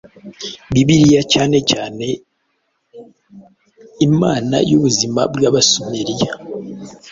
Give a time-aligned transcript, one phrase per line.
[0.73, 2.05] Bibiliyacyane cyane
[4.07, 6.31] imana yubuzima bwAbasumeriya